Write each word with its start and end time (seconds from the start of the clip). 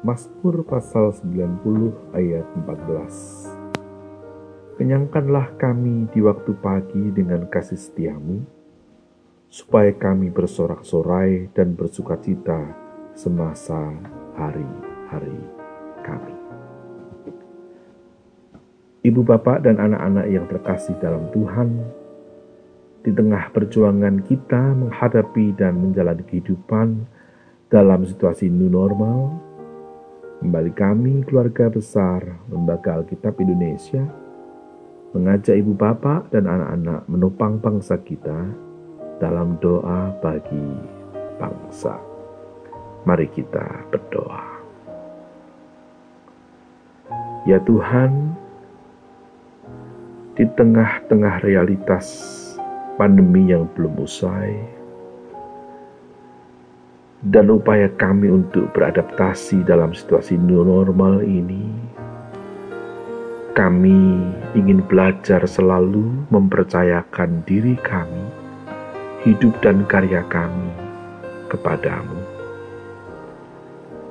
Mazmur 0.00 0.64
pasal 0.64 1.12
90 1.12 2.16
ayat 2.16 2.48
14. 2.56 4.80
Kenyangkanlah 4.80 5.60
kami 5.60 6.08
di 6.08 6.24
waktu 6.24 6.56
pagi 6.56 7.12
dengan 7.12 7.44
kasih 7.44 7.76
setiamu, 7.76 8.40
supaya 9.52 9.92
kami 9.92 10.32
bersorak-sorai 10.32 11.52
dan 11.52 11.76
bersuka 11.76 12.16
cita 12.16 12.72
semasa 13.12 13.92
hari-hari 14.40 15.36
kami. 16.00 16.36
Ibu 19.04 19.20
bapak 19.20 19.68
dan 19.68 19.84
anak-anak 19.84 20.26
yang 20.32 20.48
terkasih 20.48 20.96
dalam 20.96 21.28
Tuhan, 21.28 21.76
di 23.04 23.12
tengah 23.12 23.52
perjuangan 23.52 24.24
kita 24.24 24.80
menghadapi 24.80 25.60
dan 25.60 25.76
menjalani 25.76 26.24
kehidupan 26.24 27.04
dalam 27.68 28.08
situasi 28.08 28.48
new 28.48 28.72
normal, 28.72 29.49
Kembali 30.40 30.72
kami, 30.72 31.20
keluarga 31.28 31.68
besar 31.68 32.24
Lembaga 32.48 32.96
Alkitab 32.96 33.36
Indonesia, 33.44 34.00
mengajak 35.12 35.52
ibu 35.52 35.76
bapak 35.76 36.32
dan 36.32 36.48
anak-anak 36.48 37.04
menopang 37.12 37.60
bangsa 37.60 38.00
kita 38.00 38.48
dalam 39.20 39.60
doa 39.60 40.08
bagi 40.24 40.80
bangsa. 41.36 42.00
Mari 43.04 43.28
kita 43.36 43.84
berdoa. 43.92 44.64
Ya 47.44 47.60
Tuhan, 47.60 48.32
di 50.40 50.48
tengah-tengah 50.56 51.44
realitas 51.44 52.08
pandemi 52.96 53.52
yang 53.52 53.68
belum 53.76 53.92
usai, 54.00 54.79
dan 57.20 57.52
upaya 57.52 57.92
kami 58.00 58.32
untuk 58.32 58.72
beradaptasi 58.72 59.60
dalam 59.68 59.92
situasi 59.92 60.40
new 60.40 60.64
normal 60.64 61.20
ini, 61.20 61.68
kami 63.52 64.24
ingin 64.56 64.80
belajar 64.88 65.44
selalu 65.44 66.08
mempercayakan 66.32 67.44
diri 67.44 67.76
kami, 67.84 68.24
hidup 69.20 69.52
dan 69.60 69.84
karya 69.84 70.24
kami 70.32 70.72
kepadamu. 71.52 72.16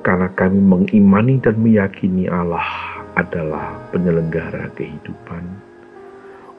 Karena 0.06 0.30
kami 0.38 0.62
mengimani 0.62 1.42
dan 1.42 1.58
meyakini 1.58 2.30
Allah 2.30 2.94
adalah 3.18 3.74
penyelenggara 3.90 4.70
kehidupan. 4.78 5.44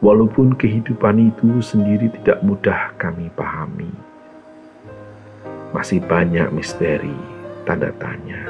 Walaupun 0.04 0.60
kehidupan 0.60 1.32
itu 1.32 1.64
sendiri 1.64 2.12
tidak 2.12 2.44
mudah 2.44 2.92
kami 3.00 3.32
pahami 3.40 4.11
masih 5.72 6.04
banyak 6.04 6.52
misteri, 6.52 7.16
tanda 7.64 7.92
tanya. 8.00 8.44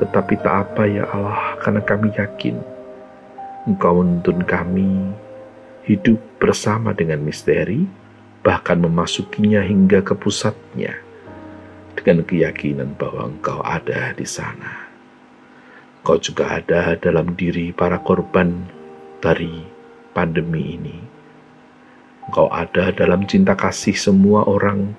Tetapi 0.00 0.34
tak 0.40 0.54
apa 0.72 0.84
ya 0.88 1.04
Allah, 1.12 1.56
karena 1.60 1.80
kami 1.84 2.08
yakin 2.16 2.56
Engkau 3.68 4.00
menuntun 4.00 4.40
kami 4.48 5.12
hidup 5.84 6.16
bersama 6.40 6.96
dengan 6.96 7.20
misteri, 7.20 7.84
bahkan 8.40 8.80
memasukinya 8.80 9.60
hingga 9.60 10.00
ke 10.00 10.16
pusatnya, 10.16 10.96
dengan 11.92 12.24
keyakinan 12.24 12.96
bahwa 12.96 13.28
Engkau 13.28 13.60
ada 13.60 14.16
di 14.16 14.24
sana. 14.24 14.88
Engkau 16.00 16.16
juga 16.16 16.56
ada 16.56 16.96
dalam 16.96 17.36
diri 17.36 17.76
para 17.76 18.00
korban 18.00 18.64
dari 19.20 19.60
pandemi 20.16 20.80
ini. 20.80 20.96
Engkau 22.24 22.48
ada 22.48 22.88
dalam 22.96 23.28
cinta 23.28 23.52
kasih 23.52 23.92
semua 23.92 24.48
orang 24.48 24.96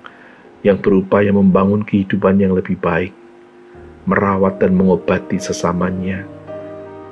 yang 0.62 0.78
berupaya 0.78 1.34
membangun 1.34 1.82
kehidupan 1.82 2.38
yang 2.38 2.54
lebih 2.54 2.78
baik, 2.78 3.10
merawat 4.06 4.62
dan 4.62 4.78
mengobati 4.78 5.38
sesamanya, 5.38 6.22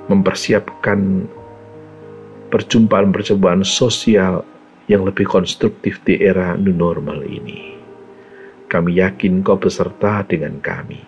mempersiapkan 0.06 1.27
perjumpaan-perjumpaan 2.50 3.66
sosial 3.66 4.47
yang 4.87 5.06
lebih 5.06 5.27
konstruktif 5.27 6.03
di 6.06 6.19
era 6.19 6.55
new 6.59 6.75
normal 6.75 7.22
ini. 7.27 7.78
Kami 8.71 9.03
yakin 9.03 9.43
kau 9.43 9.59
beserta 9.59 10.22
dengan 10.27 10.62
kami 10.62 11.03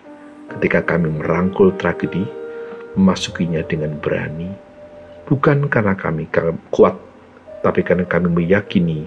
ketika 0.58 0.82
kami 0.82 1.14
merangkul 1.14 1.70
tragedi, 1.78 2.26
memasukinya 2.98 3.62
dengan 3.64 3.96
berani, 4.02 4.50
bukan 5.24 5.70
karena 5.70 5.94
kami 5.94 6.26
kuat, 6.74 6.98
tapi 7.62 7.86
karena 7.86 8.04
kami 8.04 8.28
meyakini 8.28 9.06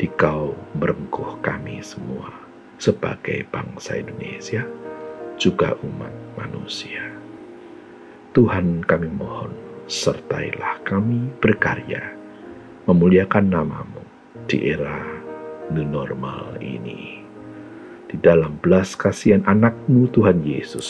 di 0.00 0.08
kau 0.16 0.56
merengkuh 0.80 1.38
kami 1.44 1.84
semua 1.84 2.49
sebagai 2.80 3.44
bangsa 3.52 4.00
Indonesia, 4.00 4.64
juga 5.36 5.76
umat 5.84 6.10
manusia. 6.40 7.12
Tuhan 8.32 8.80
kami 8.88 9.12
mohon, 9.12 9.52
sertailah 9.84 10.80
kami 10.88 11.28
berkarya, 11.44 12.16
memuliakan 12.88 13.52
namamu 13.52 14.00
di 14.48 14.72
era 14.72 14.96
new 15.68 15.84
normal 15.84 16.56
ini. 16.64 17.20
Di 18.08 18.16
dalam 18.18 18.58
belas 18.58 18.96
kasihan 18.96 19.44
anakmu 19.44 20.08
Tuhan 20.10 20.40
Yesus, 20.42 20.88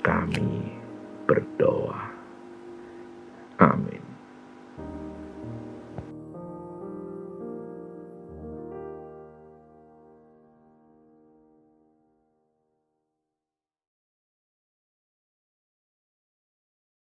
kami 0.00 0.64
berdoa. 1.28 2.10